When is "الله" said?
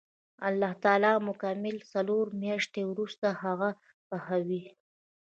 0.47-0.71